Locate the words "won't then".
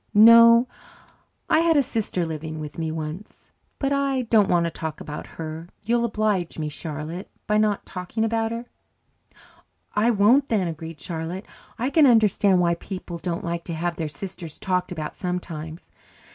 10.09-10.67